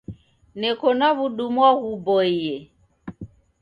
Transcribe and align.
Neko 0.59 0.87
na 0.99 1.09
w'udumwa 1.17 1.69
ghuboie. 1.81 2.53